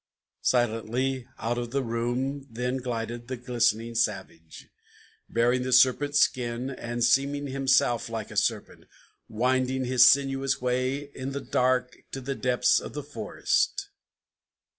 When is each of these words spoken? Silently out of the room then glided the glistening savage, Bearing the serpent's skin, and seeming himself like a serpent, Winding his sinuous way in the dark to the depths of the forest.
Silently 0.41 1.27
out 1.37 1.59
of 1.59 1.69
the 1.69 1.83
room 1.83 2.47
then 2.49 2.77
glided 2.77 3.27
the 3.27 3.37
glistening 3.37 3.93
savage, 3.93 4.67
Bearing 5.29 5.61
the 5.61 5.71
serpent's 5.71 6.21
skin, 6.21 6.71
and 6.71 7.03
seeming 7.03 7.45
himself 7.45 8.09
like 8.09 8.31
a 8.31 8.35
serpent, 8.35 8.85
Winding 9.29 9.85
his 9.85 10.07
sinuous 10.07 10.59
way 10.59 11.11
in 11.13 11.33
the 11.33 11.39
dark 11.39 11.97
to 12.13 12.19
the 12.19 12.33
depths 12.33 12.79
of 12.79 12.93
the 12.93 13.03
forest. 13.03 13.89